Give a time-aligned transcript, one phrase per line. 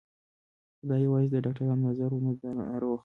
[0.77, 2.99] خو دا يوازې د ډاکترانو نظر و نه د ناروغ.